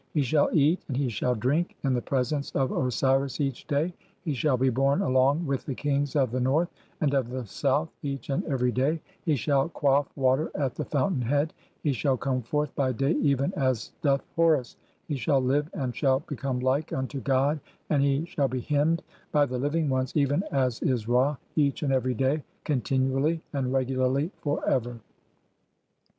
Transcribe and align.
HE 0.15 0.23
SHALL 0.23 0.49
EAT 0.53 0.79
AND 0.87 0.97
HE 0.97 1.09
SHALL 1.09 1.35
DRINK 1.35 1.75
IN 1.83 1.93
THE 1.93 2.01
PRESENCE 2.01 2.49
OF 2.53 2.71
OSIRIS 2.71 3.39
EACH 3.39 3.67
DAY; 3.67 3.93
HE 4.23 4.33
SHALL 4.33 4.57
BE 4.57 4.69
BORNE 4.69 5.03
ALONG 5.03 5.45
(26) 5.45 5.47
WITH 5.47 5.65
THE 5.67 5.75
KINGS 5.79 6.15
OF 6.15 6.31
THE 6.31 6.39
NORTH 6.39 6.69
AND 7.01 7.13
OF 7.13 7.29
THE 7.29 7.45
SOUTH 7.45 7.89
EACH 8.01 8.29
AND 8.31 8.43
EVERY 8.45 8.71
DAY; 8.71 8.99
HE 9.25 9.35
SHALL 9.35 9.69
QUAFF 9.69 10.07
WATER 10.15 10.49
AT 10.55 10.73
THE 10.73 10.85
FOUNTAIN 10.85 11.21
HEAD; 11.21 11.53
HE 11.83 11.93
SHALL 11.93 12.17
COME 12.17 12.41
FORTH 12.41 12.75
BY 12.75 12.91
DAY 12.93 13.11
EVEN 13.11 13.53
AS 13.55 13.91
DOTH 14.01 14.23
HORUS; 14.35 14.75
(27) 15.05 15.05
HE 15.09 15.17
SHALL 15.17 15.39
LIVE 15.39 15.69
AND 15.75 15.95
SHALL 15.95 16.19
BECOME 16.21 16.59
LIKE 16.61 16.93
UNTO 16.93 17.19
GOD; 17.19 17.59
AND 17.91 18.01
HE 18.01 18.25
SHALL 18.25 18.47
BE 18.47 18.61
HYMNED 18.61 19.03
BY 19.31 19.45
THE 19.45 19.59
LIVING 19.59 19.87
ONES, 19.87 20.15
EVEN 20.17 20.43
AS 20.51 20.81
IS 20.81 21.07
RA 21.07 21.35
EACH 21.55 21.83
AND 21.83 21.93
EVERY 21.93 22.15
DAY 22.15 22.43
CONTINUALLY 22.63 23.43
AND 23.53 23.71
REGULARLY 23.71 24.31
FOR 24.41 24.67
EVER. 24.67 24.99